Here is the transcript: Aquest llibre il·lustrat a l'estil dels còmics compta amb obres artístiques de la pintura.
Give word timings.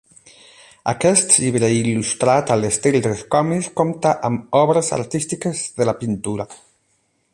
Aquest 0.91 1.35
llibre 1.43 1.67
il·lustrat 1.79 2.53
a 2.55 2.57
l'estil 2.61 2.97
dels 3.07 3.21
còmics 3.35 3.69
compta 3.83 4.15
amb 4.31 4.59
obres 4.63 4.91
artístiques 5.01 5.63
de 5.83 5.89
la 5.91 5.97
pintura. 6.01 6.49